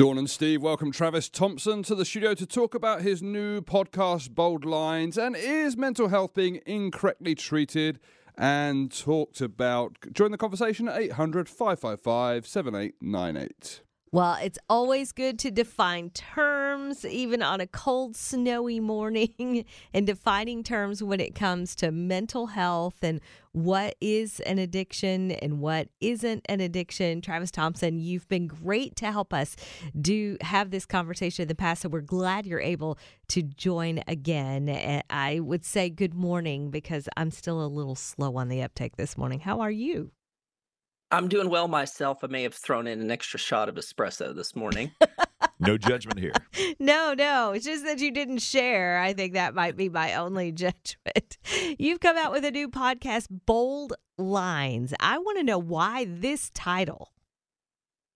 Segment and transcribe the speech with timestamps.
[0.00, 4.30] Dawn and Steve welcome Travis Thompson to the studio to talk about his new podcast,
[4.30, 8.00] Bold Lines, and is mental health being incorrectly treated?
[8.34, 9.98] And talked about.
[10.10, 13.82] Join the conversation at 800 555 7898.
[14.12, 19.64] Well, it's always good to define terms, even on a cold, snowy morning,
[19.94, 23.20] and defining terms when it comes to mental health and
[23.52, 27.20] what is an addiction and what isn't an addiction.
[27.20, 29.54] Travis Thompson, you've been great to help us
[30.00, 32.98] do have this conversation in the past, so we're glad you're able
[33.28, 35.02] to join again.
[35.08, 39.16] I would say good morning because I'm still a little slow on the uptake this
[39.16, 39.38] morning.
[39.38, 40.10] How are you?
[41.12, 42.22] I'm doing well myself.
[42.22, 44.92] I may have thrown in an extra shot of espresso this morning.
[45.58, 46.32] no judgment here.
[46.78, 47.52] No, no.
[47.52, 49.00] It's just that you didn't share.
[49.00, 51.36] I think that might be my only judgment.
[51.78, 54.94] You've come out with a new podcast, Bold Lines.
[54.98, 57.12] I want to know why this title.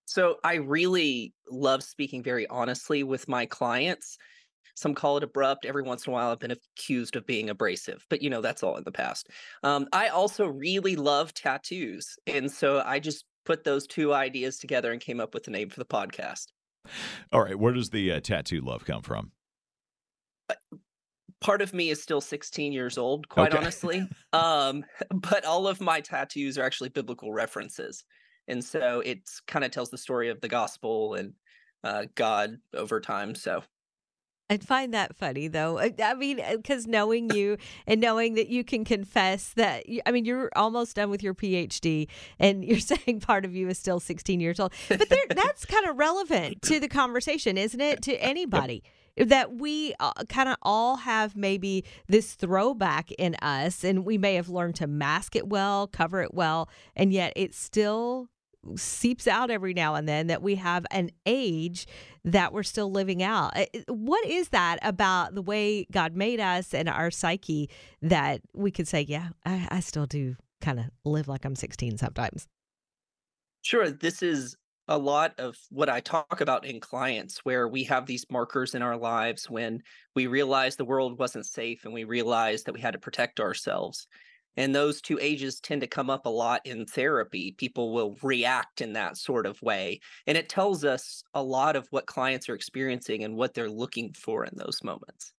[0.06, 4.16] So, I really love speaking very honestly with my clients.
[4.74, 5.64] Some call it abrupt.
[5.64, 8.62] Every once in a while, I've been accused of being abrasive, but you know, that's
[8.62, 9.30] all in the past.
[9.62, 12.16] Um, I also really love tattoos.
[12.26, 15.70] And so I just put those two ideas together and came up with the name
[15.70, 16.46] for the podcast.
[17.32, 17.58] All right.
[17.58, 19.30] Where does the uh, tattoo love come from?
[20.50, 20.54] Uh,
[21.40, 23.58] part of me is still 16 years old, quite okay.
[23.58, 24.08] honestly.
[24.32, 28.04] Um, but all of my tattoos are actually biblical references.
[28.48, 31.32] And so it kind of tells the story of the gospel and
[31.82, 33.34] uh, God over time.
[33.34, 33.62] So
[34.50, 35.78] I find that funny though.
[35.80, 37.56] I mean, because uh, knowing you
[37.86, 42.08] and knowing that you can confess that, I mean, you're almost done with your PhD
[42.38, 44.72] and you're saying part of you is still 16 years old.
[44.88, 48.02] But that's kind of relevant to the conversation, isn't it?
[48.02, 48.82] To anybody.
[49.16, 54.34] That we uh, kind of all have maybe this throwback in us, and we may
[54.34, 58.28] have learned to mask it well, cover it well, and yet it's still
[58.76, 61.86] seeps out every now and then that we have an age
[62.24, 63.56] that we're still living out.
[63.88, 67.70] What is that about the way God made us and our psyche
[68.02, 71.98] that we could say, yeah, I, I still do kind of live like I'm 16
[71.98, 72.48] sometimes?
[73.62, 73.90] Sure.
[73.90, 74.56] This is
[74.88, 78.82] a lot of what I talk about in clients where we have these markers in
[78.82, 79.82] our lives when
[80.14, 84.06] we realize the world wasn't safe and we realize that we had to protect ourselves
[84.56, 88.80] and those two ages tend to come up a lot in therapy people will react
[88.80, 92.54] in that sort of way and it tells us a lot of what clients are
[92.54, 95.32] experiencing and what they're looking for in those moments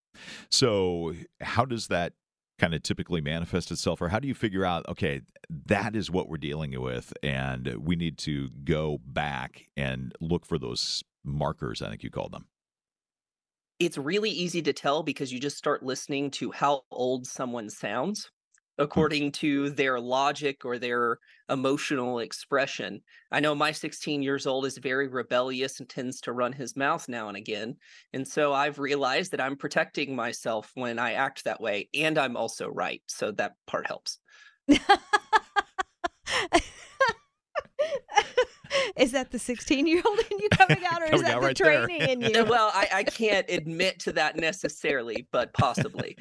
[0.50, 2.14] so how does that
[2.58, 6.30] kind of typically manifest itself or how do you figure out okay that is what
[6.30, 11.90] we're dealing with and we need to go back and look for those markers i
[11.90, 12.46] think you called them
[13.80, 18.32] it's really easy to tell because you just start listening to how old someone sounds.
[18.78, 18.84] Hmm.
[18.84, 21.19] according to their logic or their
[21.50, 23.02] emotional expression.
[23.31, 27.08] I know my 16 years old is very rebellious and tends to run his mouth
[27.08, 27.78] now and again.
[28.14, 31.90] And so I've realized that I'm protecting myself when I act that way.
[31.94, 33.02] And I'm also right.
[33.08, 34.19] So that part helps.
[38.96, 41.56] is that the 16 year old in you coming out or is that the right
[41.56, 42.44] training in you?
[42.44, 46.18] Well, I, I can't admit to that necessarily, but possibly.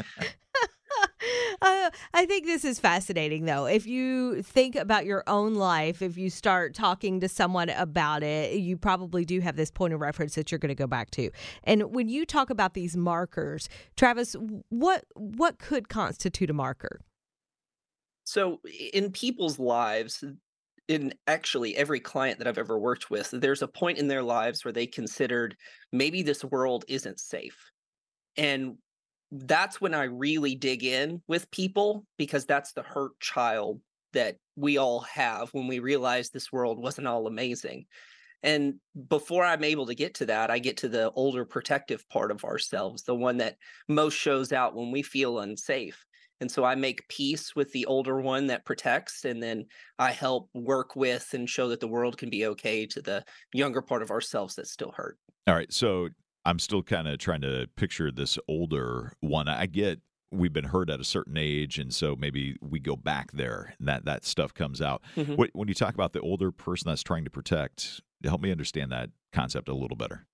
[1.63, 3.67] Uh, I think this is fascinating, though.
[3.67, 8.57] If you think about your own life, if you start talking to someone about it,
[8.57, 11.31] you probably do have this point of reference that you're going to go back to.
[11.63, 14.37] And when you talk about these markers, Travis,
[14.69, 17.01] what what could constitute a marker?
[18.25, 18.61] So,
[18.93, 20.25] in people's lives,
[20.89, 24.65] in actually every client that I've ever worked with, there's a point in their lives
[24.65, 25.57] where they considered
[25.93, 27.71] maybe this world isn't safe.
[28.37, 28.77] And
[29.31, 33.81] that's when I really dig in with people because that's the hurt child
[34.13, 37.87] that we all have when we realize this world wasn't all amazing.
[38.43, 38.75] And
[39.09, 42.45] before I'm able to get to that, I get to the older protective part of
[42.45, 43.57] ourselves, the one that
[43.89, 46.05] most shows out when we feel unsafe.
[46.41, 49.65] And so I make peace with the older one that protects, and then
[49.99, 53.25] I help work with and show that the world can be okay to the
[53.55, 55.17] younger part of ourselves that's still hurt.
[55.47, 55.73] All right.
[55.73, 56.09] So
[56.45, 59.49] I'm still kind of trying to picture this older one.
[59.49, 60.01] I get
[60.31, 63.89] we've been hurt at a certain age, and so maybe we go back there, and
[63.89, 65.03] that that stuff comes out.
[65.17, 65.43] Mm-hmm.
[65.53, 69.11] When you talk about the older person that's trying to protect, help me understand that
[69.33, 70.27] concept a little better.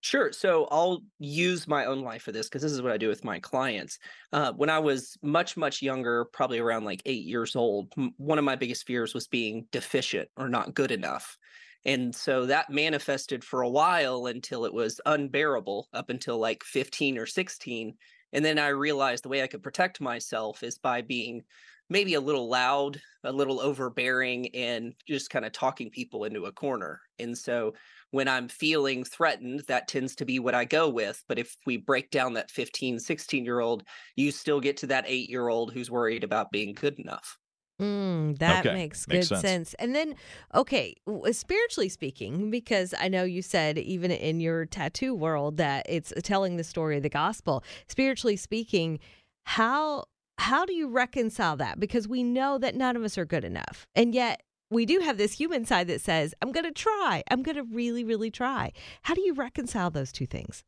[0.00, 0.32] Sure.
[0.32, 3.22] So I'll use my own life for this because this is what I do with
[3.22, 4.00] my clients.
[4.32, 8.36] Uh, when I was much, much younger, probably around like eight years old, m- one
[8.36, 11.38] of my biggest fears was being deficient or not good enough.
[11.84, 17.18] And so that manifested for a while until it was unbearable up until like 15
[17.18, 17.96] or 16.
[18.32, 21.42] And then I realized the way I could protect myself is by being
[21.90, 26.52] maybe a little loud, a little overbearing, and just kind of talking people into a
[26.52, 27.00] corner.
[27.18, 27.74] And so
[28.10, 31.22] when I'm feeling threatened, that tends to be what I go with.
[31.28, 33.84] But if we break down that 15, 16 year old,
[34.16, 37.38] you still get to that eight year old who's worried about being good enough.
[37.80, 39.40] Mm, that Okay, makes makes good sense.
[39.40, 39.74] sense.
[39.74, 40.14] And then,
[40.54, 40.94] okay,
[41.32, 46.56] spiritually speaking, because I know you said even in your tattoo world that it's telling
[46.56, 47.64] the story of the gospel.
[47.88, 49.00] Spiritually speaking,
[49.46, 50.04] how
[50.38, 51.80] how do you reconcile that?
[51.80, 55.18] Because we know that none of us are good enough, and yet we do have
[55.18, 57.22] this human side that says, "I'm going to try.
[57.30, 58.72] I'm going to really, really try."
[59.02, 60.62] How do you reconcile those two things?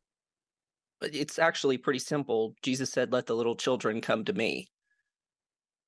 [1.01, 2.55] It's actually pretty simple.
[2.61, 4.67] Jesus said, Let the little children come to me.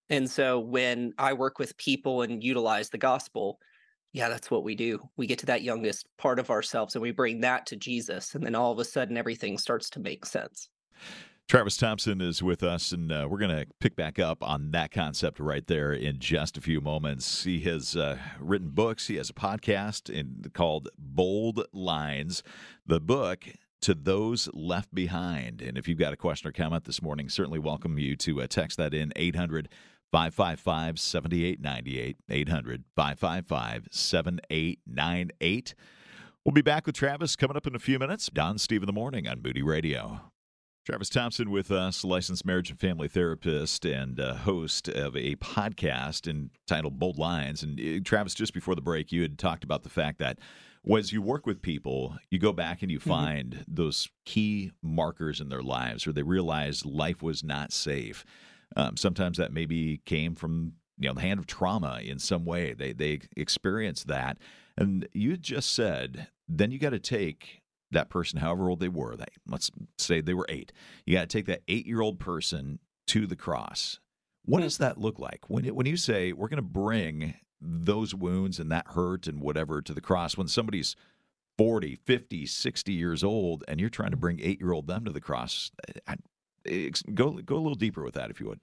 [0.10, 3.60] And so when I work with people and utilize the gospel,
[4.14, 5.00] yeah, that's what we do.
[5.18, 8.34] We get to that youngest part of ourselves and we bring that to Jesus.
[8.36, 10.70] And then all of a sudden, everything starts to make sense.
[11.48, 14.92] Travis Thompson is with us, and uh, we're going to pick back up on that
[14.92, 17.46] concept right there in just a few moments.
[17.46, 19.08] He has uh, written books.
[19.08, 22.44] He has a podcast in, called Bold Lines.
[22.86, 23.46] The book
[23.80, 25.62] to those left behind.
[25.62, 28.48] And if you've got a question or comment this morning, certainly welcome you to uh,
[28.48, 29.70] text that in 800
[30.12, 32.18] 555 7898.
[32.30, 35.76] 800 555 7898.
[36.46, 38.30] We'll be back with Travis coming up in a few minutes.
[38.34, 40.22] Dawn Steve in the morning on Moody Radio.
[40.86, 46.30] Travis Thompson with us, licensed marriage and family therapist and uh, host of a podcast
[46.30, 47.62] entitled Bold Lines.
[47.62, 50.40] And uh, Travis, just before the break, you had talked about the fact that
[50.90, 55.50] as you work with people, you go back and you find those key markers in
[55.50, 58.24] their lives where they realize life was not safe.
[58.76, 62.74] Um, sometimes that maybe came from you know the hand of trauma in some way.
[62.74, 64.38] They they experience that,
[64.78, 67.62] and you just said then you got to take
[67.92, 70.74] that person, however old they were, they let's say they were eight.
[71.06, 74.00] You got to take that eight-year-old person to the cross.
[74.44, 78.60] What does that look like when when you say we're going to bring those wounds
[78.60, 80.96] and that hurt and whatever to the cross when somebody's
[81.58, 85.72] 40, 50, 60 years old and you're trying to bring 8-year-old them to the cross?
[87.14, 88.60] Go go a little deeper with that if you would.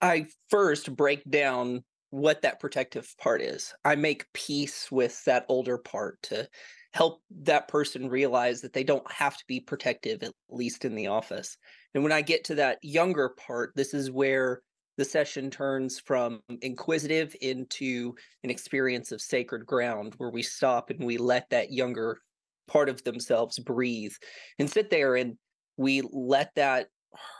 [0.00, 3.74] I first break down what that protective part is.
[3.84, 6.48] I make peace with that older part to
[6.94, 11.08] help that person realize that they don't have to be protective, at least in the
[11.08, 11.56] office.
[11.94, 14.62] And when I get to that younger part, this is where
[14.96, 21.04] the session turns from inquisitive into an experience of sacred ground where we stop and
[21.04, 22.18] we let that younger
[22.66, 24.12] part of themselves breathe
[24.58, 25.36] and sit there and
[25.78, 26.88] we let that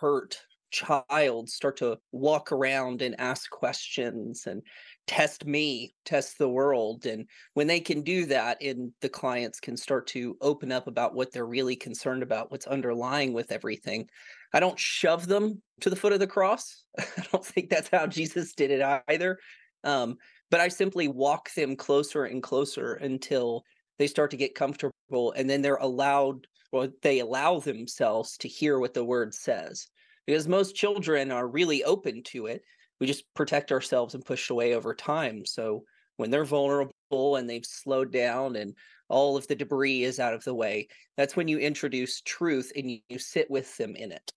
[0.01, 0.39] hurt
[0.71, 4.63] child start to walk around and ask questions and
[5.07, 7.07] test me, test the world.
[7.07, 11.15] And when they can do that, and the clients can start to open up about
[11.15, 14.09] what they're really concerned about, what's underlying with everything.
[14.53, 16.85] I don't shove them to the foot of the cross.
[16.99, 19.39] I don't think that's how Jesus did it either.
[19.85, 20.17] Um,
[20.51, 23.65] but I simply walk them closer and closer until
[23.99, 28.79] they start to get comfortable and then they're allowed or they allow themselves to hear
[28.79, 29.89] what the word says
[30.27, 32.63] because most children are really open to it.
[33.01, 35.47] We just protect ourselves and push away over time.
[35.47, 35.85] So
[36.19, 38.75] when they're vulnerable and they've slowed down and
[39.09, 42.91] all of the debris is out of the way, that's when you introduce truth and
[42.91, 44.33] you, you sit with them in it.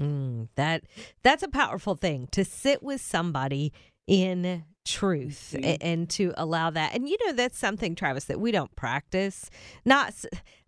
[0.00, 0.84] Mm, that
[1.22, 3.72] that's a powerful thing to sit with somebody
[4.06, 5.64] in truth Mhm.
[5.64, 6.94] a- and to allow that.
[6.94, 9.48] And you know that's something Travis that we don't practice.
[9.84, 10.12] Not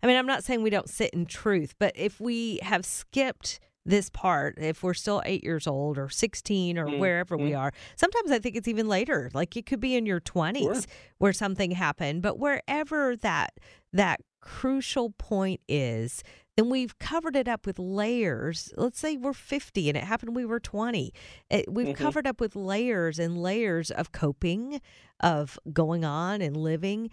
[0.01, 3.59] I mean I'm not saying we don't sit in truth, but if we have skipped
[3.87, 7.59] this part, if we're still 8 years old or 16 or Mm, wherever we mm.
[7.59, 7.71] are.
[7.95, 9.29] Sometimes I think it's even later.
[9.33, 10.87] Like it could be in your 20s
[11.19, 13.59] where something happened, but wherever that
[13.93, 16.23] that crucial point is,
[16.57, 18.73] then we've covered it up with layers.
[18.77, 21.13] Let's say we're 50 and it happened we were 20.
[21.49, 21.95] It, we've Mhm.
[21.95, 24.81] covered up with layers and layers of coping,
[25.19, 27.09] of going on and living,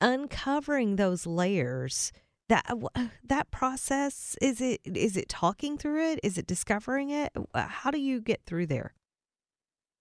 [0.00, 2.12] uncovering those layers.
[2.50, 6.20] That uh, that process is it is it talking through it?
[6.22, 7.32] Is it discovering it?
[7.54, 8.94] Uh, How do you get through there?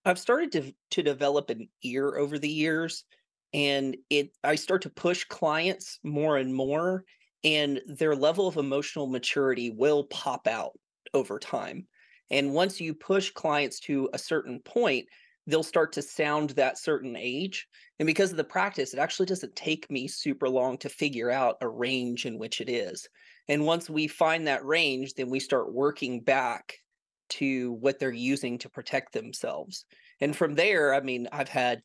[0.05, 3.05] I've started to to develop an ear over the years
[3.53, 7.05] and it I start to push clients more and more
[7.43, 10.71] and their level of emotional maturity will pop out
[11.13, 11.87] over time.
[12.31, 15.07] And once you push clients to a certain point,
[15.45, 17.67] they'll start to sound that certain age.
[17.99, 21.57] And because of the practice, it actually doesn't take me super long to figure out
[21.61, 23.07] a range in which it is.
[23.49, 26.77] And once we find that range, then we start working back
[27.29, 29.85] to what they're using to protect themselves.
[30.21, 31.81] And from there, I mean, I've had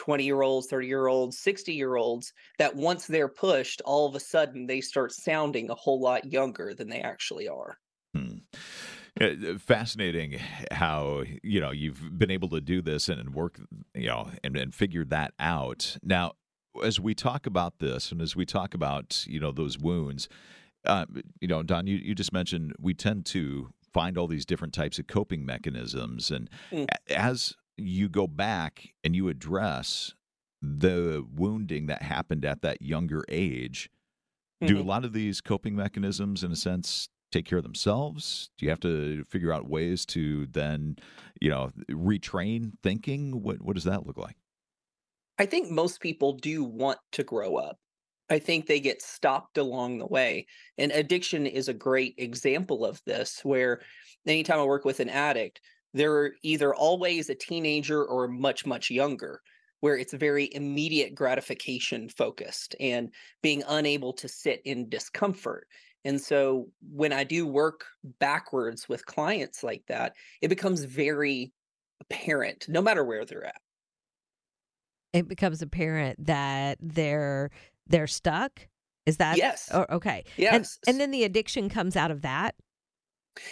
[0.00, 4.14] 20 year olds, 30 year olds, 60 year olds that once they're pushed, all of
[4.14, 7.76] a sudden they start sounding a whole lot younger than they actually are.
[8.14, 8.38] Hmm.
[9.58, 10.40] Fascinating
[10.72, 13.60] how you know you've been able to do this and, and work
[13.94, 15.98] you know and, and figure that out.
[16.02, 16.32] Now,
[16.82, 20.28] as we talk about this and as we talk about you know those wounds
[20.86, 21.04] uh,
[21.40, 24.98] you know Dawn you, you just mentioned we tend to find all these different types
[24.98, 26.86] of coping mechanisms and mm.
[27.10, 30.14] as you go back and you address
[30.62, 33.90] the wounding that happened at that younger age
[34.62, 34.74] mm-hmm.
[34.74, 38.66] do a lot of these coping mechanisms in a sense take care of themselves do
[38.66, 40.96] you have to figure out ways to then
[41.40, 44.36] you know retrain thinking what what does that look like
[45.40, 47.78] I think most people do want to grow up.
[48.28, 50.46] I think they get stopped along the way.
[50.76, 53.80] And addiction is a great example of this, where
[54.26, 55.62] anytime I work with an addict,
[55.94, 59.40] they're either always a teenager or much, much younger,
[59.80, 65.66] where it's very immediate gratification focused and being unable to sit in discomfort.
[66.04, 67.84] And so when I do work
[68.18, 71.52] backwards with clients like that, it becomes very
[72.00, 73.60] apparent, no matter where they're at
[75.12, 77.50] it becomes apparent that they're
[77.86, 78.68] they're stuck.
[79.06, 79.68] Is that yes?
[79.72, 80.24] Oh, okay.
[80.36, 80.78] Yes.
[80.86, 82.54] And, and then the addiction comes out of that.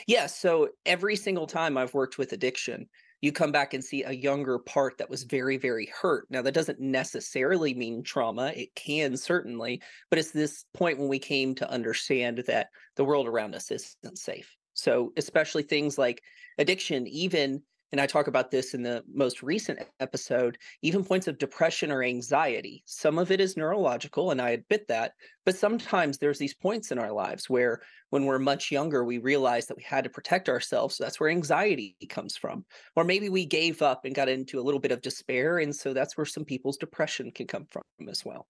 [0.06, 0.36] Yes.
[0.38, 2.88] So every single time I've worked with addiction,
[3.20, 6.26] you come back and see a younger part that was very, very hurt.
[6.30, 8.52] Now, that doesn't necessarily mean trauma.
[8.54, 13.26] It can certainly, but it's this point when we came to understand that the world
[13.26, 14.56] around us isn't safe.
[14.74, 16.22] So, especially things like
[16.58, 21.38] addiction, even and I talk about this in the most recent episode, even points of
[21.38, 22.82] depression or anxiety.
[22.86, 25.12] Some of it is neurological, and I admit that.
[25.46, 27.80] But sometimes there's these points in our lives where,
[28.10, 30.96] when we're much younger, we realize that we had to protect ourselves.
[30.96, 32.64] So that's where anxiety comes from.
[32.96, 35.58] Or maybe we gave up and got into a little bit of despair.
[35.58, 38.46] And so that's where some people's depression can come from as well.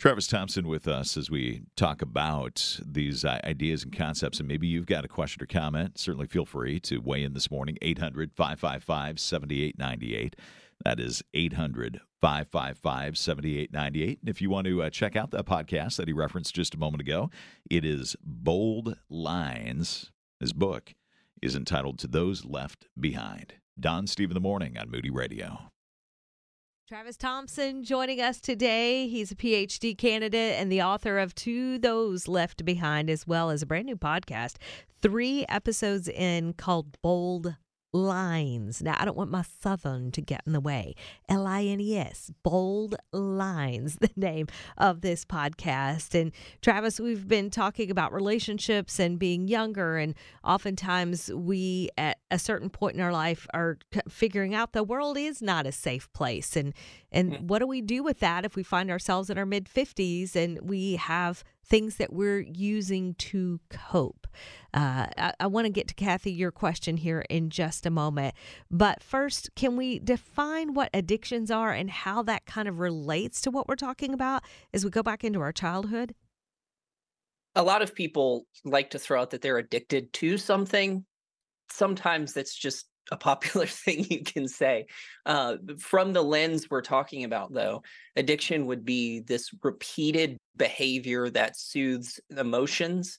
[0.00, 4.38] Travis Thompson with us as we talk about these uh, ideas and concepts.
[4.38, 5.98] And maybe you've got a question or comment.
[5.98, 7.76] Certainly feel free to weigh in this morning.
[7.82, 10.36] 800 555 7898.
[10.86, 14.20] That is 800 555 7898.
[14.20, 16.78] And if you want to uh, check out that podcast that he referenced just a
[16.78, 17.30] moment ago,
[17.68, 20.12] it is Bold Lines.
[20.40, 20.94] His book
[21.42, 23.52] is entitled To Those Left Behind.
[23.78, 25.70] Dawn Steve in the Morning on Moody Radio.
[26.90, 29.06] Travis Thompson joining us today.
[29.06, 33.62] He's a PhD candidate and the author of To Those Left Behind, as well as
[33.62, 34.56] a brand new podcast,
[35.00, 37.54] three episodes in called Bold
[37.92, 38.82] lines.
[38.82, 40.94] Now, I don't want my southern to get in the way.
[41.28, 44.46] L I N E S, bold lines, the name
[44.78, 46.18] of this podcast.
[46.18, 46.32] And
[46.62, 49.96] Travis, we've been talking about relationships and being younger.
[49.96, 53.78] And oftentimes we, at a certain point in our life, are
[54.08, 56.56] figuring out the world is not a safe place.
[56.56, 56.74] And,
[57.10, 57.42] and mm.
[57.42, 60.60] what do we do with that if we find ourselves in our mid 50s and
[60.62, 64.26] we have things that we're using to cope.
[64.74, 68.34] Uh, I, I want to get to Kathy, your question here in just a moment.
[68.70, 73.50] But first, can we define what addictions are and how that kind of relates to
[73.50, 74.42] what we're talking about
[74.74, 76.14] as we go back into our childhood?
[77.54, 81.04] A lot of people like to throw out that they're addicted to something.
[81.70, 84.86] Sometimes that's just a popular thing you can say.
[85.26, 87.82] Uh, from the lens we're talking about, though,
[88.16, 93.18] addiction would be this repeated behavior that soothes emotions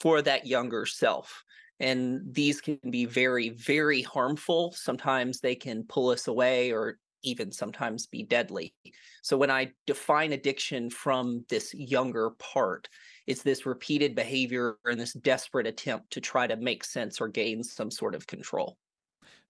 [0.00, 1.44] for that younger self.
[1.78, 4.72] And these can be very, very harmful.
[4.72, 8.74] Sometimes they can pull us away or even sometimes be deadly.
[9.22, 12.88] So when I define addiction from this younger part,
[13.26, 17.62] it's this repeated behavior and this desperate attempt to try to make sense or gain
[17.62, 18.76] some sort of control.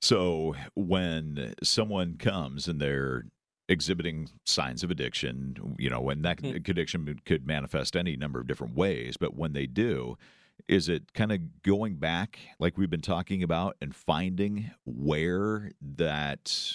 [0.01, 3.25] So when someone comes and they're
[3.69, 6.57] exhibiting signs of addiction, you know, when that mm-hmm.
[6.57, 10.17] addiction could manifest any number of different ways, but when they do,
[10.69, 16.75] is it kind of going back like we've been talking about and finding where that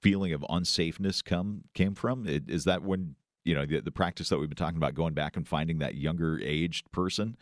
[0.00, 2.26] feeling of unsafeness come came from?
[2.26, 3.14] Is that when
[3.44, 5.94] you know the, the practice that we've been talking about going back and finding that
[5.94, 7.36] younger aged person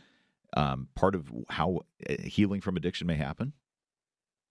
[0.55, 3.53] um, part of how eh, healing from addiction may happen?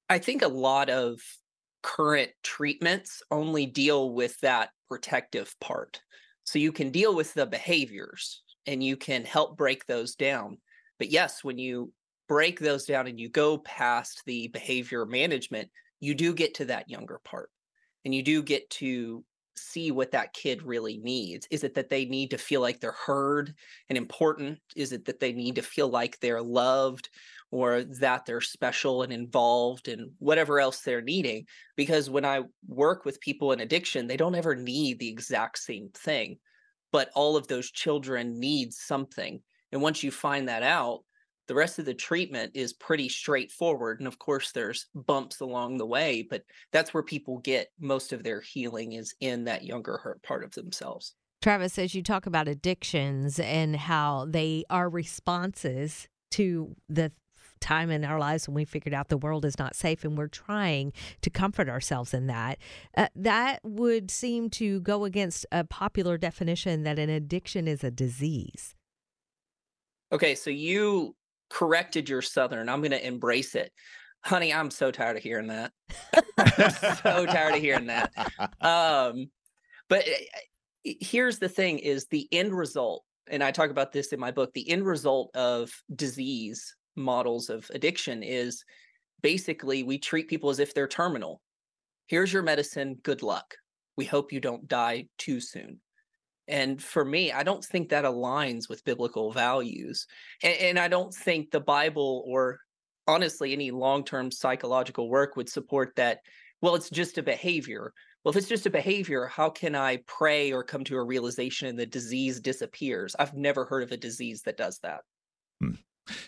[0.09, 1.21] I think a lot of
[1.83, 6.01] current treatments only deal with that protective part.
[6.45, 10.59] So you can deal with the behaviors and you can help break those down.
[10.99, 11.93] But yes, when you
[12.29, 16.89] break those down and you go past the behavior management, you do get to that
[16.89, 17.51] younger part
[18.05, 19.25] and you do get to
[19.57, 21.47] see what that kid really needs.
[21.51, 23.55] Is it that they need to feel like they're heard
[23.89, 24.59] and important?
[24.77, 27.09] Is it that they need to feel like they're loved?
[27.51, 31.47] Or that they're special and involved and whatever else they're needing.
[31.77, 35.89] Because when I work with people in addiction, they don't ever need the exact same
[35.95, 36.39] thing,
[36.93, 39.41] but all of those children need something.
[39.73, 41.01] And once you find that out,
[41.47, 44.01] the rest of the treatment is pretty straightforward.
[44.01, 48.23] And of course, there's bumps along the way, but that's where people get most of
[48.23, 51.15] their healing is in that younger hurt part of themselves.
[51.41, 57.13] Travis, as you talk about addictions and how they are responses to the
[57.61, 60.29] time in our lives when we figured out the world is not safe and we're
[60.29, 62.59] trying to comfort ourselves in that,
[62.97, 67.91] uh, that would seem to go against a popular definition that an addiction is a
[67.91, 68.75] disease.
[70.13, 71.15] Okay, so you
[71.51, 72.69] corrected your Southern.
[72.69, 73.73] I'm going to embrace it.
[74.25, 75.73] Honey, I'm so tired of hearing that.
[77.03, 78.13] so tired of hearing that.
[78.61, 79.31] Um,
[79.89, 80.25] but eh,
[80.87, 84.31] eh, here's the thing is the end result and i talk about this in my
[84.31, 88.65] book the end result of disease models of addiction is
[89.23, 91.41] basically we treat people as if they're terminal.
[92.07, 92.99] Here's your medicine.
[93.03, 93.55] Good luck.
[93.97, 95.81] We hope you don't die too soon.
[96.47, 100.07] And for me, I don't think that aligns with biblical values.
[100.43, 102.59] And, and I don't think the Bible or
[103.07, 106.21] honestly any long term psychological work would support that.
[106.63, 107.93] Well, it's just a behavior.
[108.25, 111.69] Well, if it's just a behavior, how can I pray or come to a realization
[111.69, 113.15] and the disease disappears?
[113.19, 115.03] I've never heard of a disease that does that.
[115.63, 115.73] Hmm.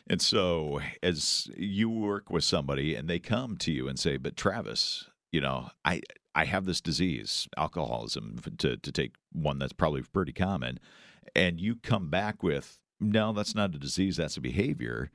[0.07, 4.37] And so, as you work with somebody and they come to you and say, "But
[4.37, 6.03] Travis, you know, I
[6.35, 10.79] I have this disease, alcoholism, to to take one that's probably pretty common,"
[11.35, 14.17] and you come back with, "No, that's not a disease.
[14.17, 15.11] That's a behavior."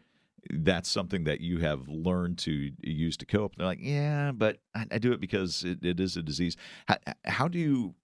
[0.51, 3.55] That's something that you have learned to use to cope.
[3.55, 6.55] They're like, yeah, but I, I do it because it, it is a disease.
[6.87, 7.95] How, how do you,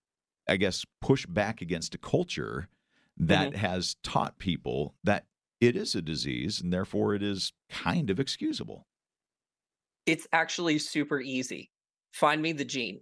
[0.49, 2.67] I guess, push back against a culture
[3.17, 3.59] that mm-hmm.
[3.59, 5.25] has taught people that
[5.61, 8.87] it is a disease and therefore it is kind of excusable.
[10.07, 11.69] It's actually super easy.
[12.11, 13.01] Find me the gene.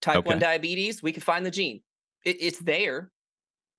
[0.00, 0.28] Type okay.
[0.28, 1.82] 1 diabetes, we can find the gene.
[2.24, 3.10] It, it's there.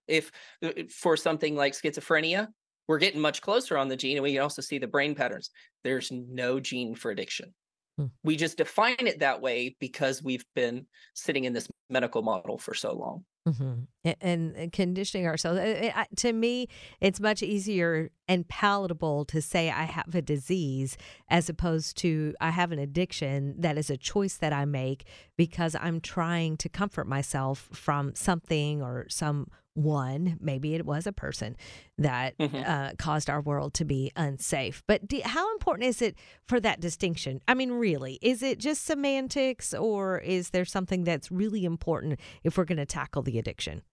[0.07, 2.49] If uh, for something like schizophrenia,
[2.87, 5.49] we're getting much closer on the gene and we can also see the brain patterns.
[5.83, 7.53] There's no gene for addiction.
[7.97, 8.05] Hmm.
[8.23, 12.73] We just define it that way because we've been sitting in this medical model for
[12.73, 13.25] so long.
[13.47, 14.11] Mm-hmm.
[14.19, 15.59] And conditioning ourselves.
[15.59, 16.67] It, it, to me,
[16.99, 20.97] it's much easier and palatable to say I have a disease
[21.29, 25.05] as opposed to I have an addiction that is a choice that I make
[25.38, 31.11] because I'm trying to comfort myself from something or some one, maybe it was a
[31.11, 31.55] person
[31.97, 32.63] that mm-hmm.
[32.65, 34.83] uh, caused our world to be unsafe.
[34.87, 36.15] But do, how important is it
[36.47, 37.41] for that distinction?
[37.47, 42.57] I mean, really, is it just semantics or is there something that's really important if
[42.57, 43.83] we're going to tackle the addiction?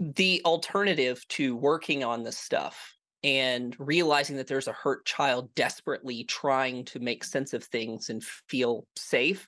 [0.00, 6.24] The alternative to working on this stuff and realizing that there's a hurt child desperately
[6.24, 9.46] trying to make sense of things and feel safe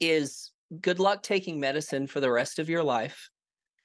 [0.00, 3.28] is good luck taking medicine for the rest of your life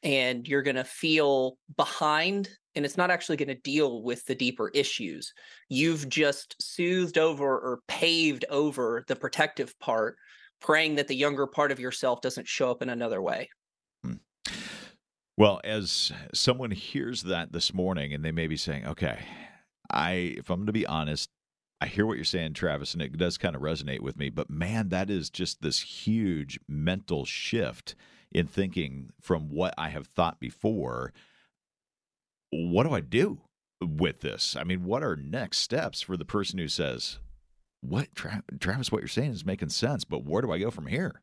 [0.03, 4.35] and you're going to feel behind and it's not actually going to deal with the
[4.35, 5.33] deeper issues.
[5.69, 10.17] You've just soothed over or paved over the protective part,
[10.59, 13.49] praying that the younger part of yourself doesn't show up in another way.
[14.03, 14.13] Hmm.
[15.37, 19.19] Well, as someone hears that this morning and they may be saying, okay,
[19.91, 21.29] I, if I'm going to be honest,
[21.84, 24.50] I hear what you're saying, Travis, and it does kind of resonate with me, but
[24.50, 27.93] man, that is just this huge mental shift
[28.32, 31.12] in thinking from what I have thought before.
[32.52, 33.41] What do I do
[33.82, 34.56] with this?
[34.56, 37.19] I mean, what are next steps for the person who says,
[37.82, 38.89] "What, Tra- Travis?
[38.89, 41.22] What you're saying is making sense, but where do I go from here?"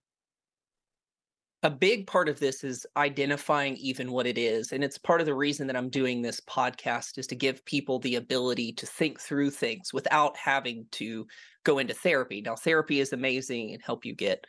[1.62, 5.26] A big part of this is identifying even what it is and it's part of
[5.26, 9.20] the reason that i'm doing this podcast is to give people the ability to think
[9.20, 11.26] through things without having to
[11.64, 14.46] go into therapy now therapy is amazing and help you get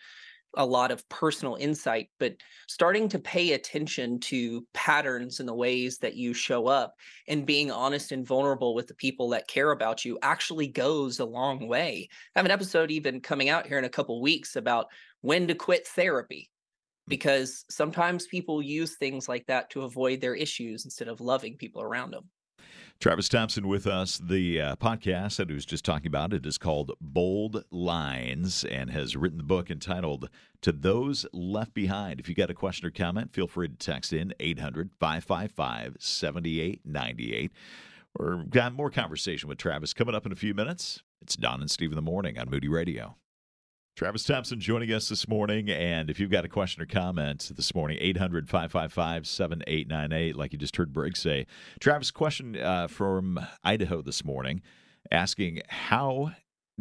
[0.56, 2.36] a lot of personal insight, but
[2.68, 6.96] starting to pay attention to patterns and the ways that you show up
[7.28, 11.26] and being honest and vulnerable with the people that care about you actually goes a
[11.26, 12.10] long way.
[12.36, 14.88] I have an episode even coming out here in a couple weeks about
[15.22, 16.50] when to quit therapy.
[17.08, 21.82] Because sometimes people use things like that to avoid their issues instead of loving people
[21.82, 22.30] around them.
[23.02, 24.20] Travis Thompson with us.
[24.20, 28.92] The uh, podcast that he was just talking about it is called Bold Lines and
[28.92, 30.30] has written the book entitled
[30.62, 32.20] To Those Left Behind.
[32.20, 37.52] If you got a question or comment, feel free to text in 800 555 7898.
[38.20, 41.02] We're got more conversation with Travis coming up in a few minutes.
[41.24, 43.16] It's Dawn and Steve in the morning on Moody Radio.
[44.02, 45.70] Travis Thompson joining us this morning.
[45.70, 50.58] And if you've got a question or comment this morning, 800 555 7898, like you
[50.58, 51.46] just heard Briggs say.
[51.80, 54.64] Travis, question uh, from Idaho this morning
[55.12, 56.32] asking, How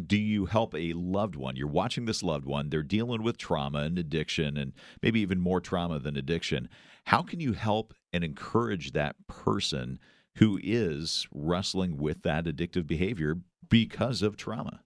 [0.02, 1.56] do you help a loved one?
[1.56, 5.61] You're watching this loved one, they're dealing with trauma and addiction, and maybe even more
[5.61, 6.70] trauma than addiction.
[7.04, 9.98] How can you help and encourage that person
[10.37, 13.37] who is wrestling with that addictive behavior
[13.68, 14.80] because of trauma?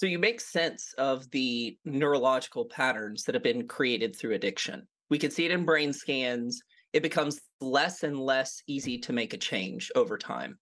[0.00, 5.18] So you make sense of the neurological patterns that have been created through addiction We
[5.18, 6.62] can see it in brain scans.
[6.94, 10.58] It becomes less and less easy to make a change over time.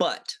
[0.00, 0.34] But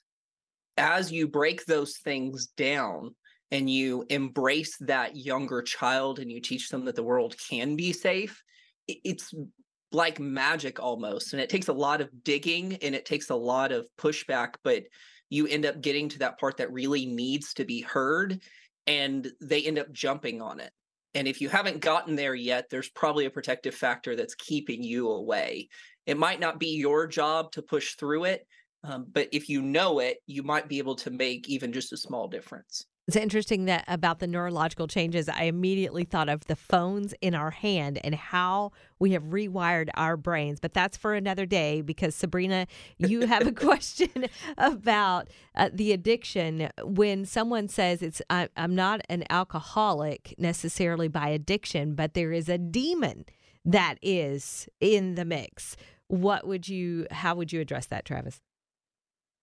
[0.76, 3.14] as you break those things down
[3.52, 7.92] and you embrace that younger child and you teach them that the world can be
[7.92, 8.42] safe,
[8.88, 9.32] it's
[9.92, 11.32] like magic almost.
[11.32, 14.84] And it takes a lot of digging and it takes a lot of pushback, but
[15.30, 18.40] you end up getting to that part that really needs to be heard
[18.86, 20.72] and they end up jumping on it.
[21.14, 25.10] And if you haven't gotten there yet, there's probably a protective factor that's keeping you
[25.10, 25.68] away.
[26.06, 28.46] It might not be your job to push through it,
[28.82, 31.96] um, but if you know it, you might be able to make even just a
[31.96, 32.86] small difference.
[33.08, 37.50] It's interesting that about the neurological changes, I immediately thought of the phones in our
[37.50, 40.60] hand and how we have rewired our brains.
[40.60, 46.70] But that's for another day because Sabrina, you have a question about uh, the addiction.
[46.84, 52.48] When someone says it's, I, I'm not an alcoholic necessarily by addiction, but there is
[52.48, 53.24] a demon
[53.64, 55.76] that is in the mix.
[56.06, 58.40] What would you, how would you address that, Travis?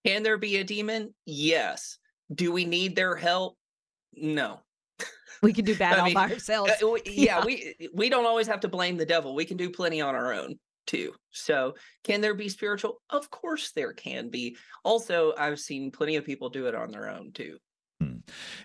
[0.05, 1.13] Can there be a demon?
[1.25, 1.99] Yes.
[2.33, 3.57] Do we need their help?
[4.13, 4.59] No.
[5.41, 6.71] We can do bad all mean, by ourselves.
[6.81, 9.35] Uh, we, yeah, yeah, we we don't always have to blame the devil.
[9.35, 11.13] We can do plenty on our own too.
[11.31, 13.01] So, can there be spiritual?
[13.09, 14.57] Of course there can be.
[14.83, 17.57] Also, I've seen plenty of people do it on their own too.
[18.01, 18.19] Hmm.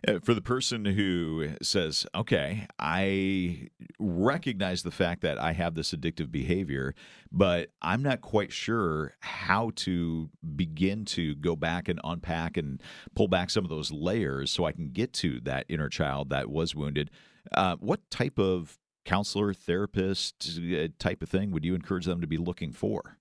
[0.06, 3.68] Uh, for the person who says, okay, I
[3.98, 6.94] recognize the fact that I have this addictive behavior,
[7.32, 12.80] but I'm not quite sure how to begin to go back and unpack and
[13.16, 16.48] pull back some of those layers so I can get to that inner child that
[16.48, 17.10] was wounded.
[17.50, 22.26] Uh, what type of counselor, therapist uh, type of thing would you encourage them to
[22.28, 23.18] be looking for?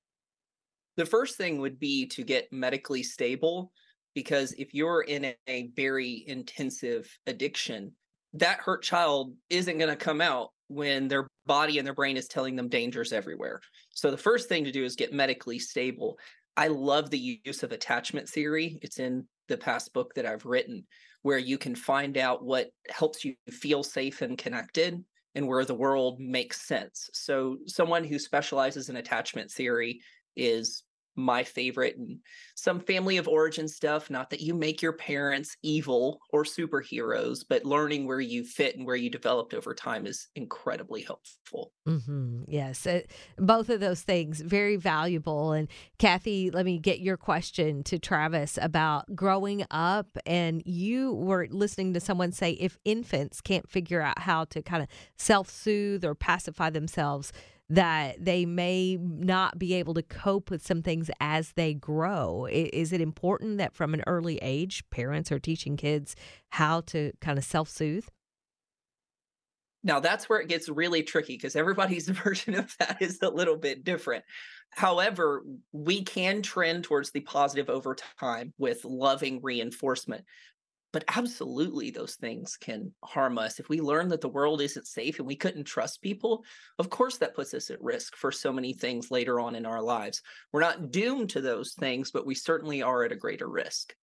[0.96, 3.72] The first thing would be to get medically stable
[4.14, 7.92] because if you're in a very intensive addiction
[8.34, 12.28] that hurt child isn't going to come out when their body and their brain is
[12.28, 13.62] telling them dangers everywhere.
[13.92, 16.18] So the first thing to do is get medically stable.
[16.58, 18.80] I love the use of attachment theory.
[18.82, 20.86] It's in the past book that i've written
[21.24, 25.04] where you can find out what helps you feel safe and connected
[25.36, 27.10] and where the world makes sense.
[27.14, 30.02] So someone who specializes in attachment theory
[30.36, 30.84] is
[31.16, 32.20] my favorite and
[32.56, 37.66] some family of origin stuff not that you make your parents evil or superheroes but
[37.66, 42.44] learning where you fit and where you developed over time is incredibly helpful mm-hmm.
[42.48, 45.68] yes it, both of those things very valuable and
[46.00, 51.94] kathy let me get your question to travis about growing up and you were listening
[51.94, 56.70] to someone say if infants can't figure out how to kind of self-soothe or pacify
[56.70, 57.32] themselves
[57.70, 62.48] that they may not be able to cope with some things as they grow.
[62.52, 66.16] Is it important that from an early age, parents are teaching kids
[66.50, 68.08] how to kind of self soothe?
[69.86, 73.58] Now, that's where it gets really tricky because everybody's version of that is a little
[73.58, 74.24] bit different.
[74.70, 80.24] However, we can trend towards the positive over time with loving reinforcement
[80.94, 83.60] but absolutely those things can harm us.
[83.60, 86.46] If we learn that the world isn't safe and we couldn't trust people
[86.80, 89.82] of course that puts us at risk for so many things later on in our
[89.82, 90.22] lives.
[90.52, 93.94] We're not doomed to those things but we certainly are at a greater risk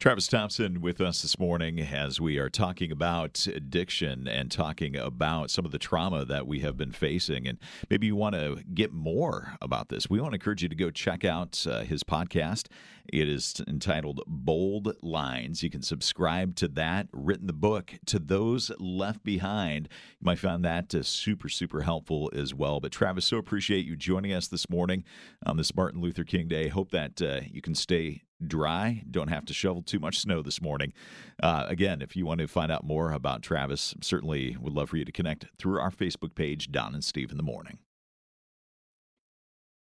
[0.00, 5.50] Travis Thompson with us this morning as we are talking about addiction and talking about
[5.50, 7.46] some of the trauma that we have been facing.
[7.46, 7.58] And
[7.90, 10.08] maybe you want to get more about this.
[10.08, 12.68] We want to encourage you to go check out uh, his podcast.
[13.12, 15.62] It is entitled Bold Lines.
[15.62, 19.86] You can subscribe to that, written the book, To Those Left Behind.
[20.18, 22.80] You might find that uh, super, super helpful as well.
[22.80, 25.04] But Travis, so appreciate you joining us this morning
[25.44, 26.68] on this Martin Luther King Day.
[26.68, 29.02] Hope that uh, you can stay dry.
[29.10, 30.92] Dawn't have to shovel too much snow this morning.
[31.42, 34.96] Uh, again, if you want to find out more about Travis, certainly would love for
[34.96, 37.78] you to connect through our Facebook page, Don and Steve in the Morning.